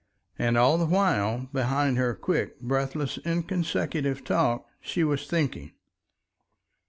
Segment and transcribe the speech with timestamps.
[0.39, 5.73] And all the while, behind her quick breathless inconsecutive talk she was thinking.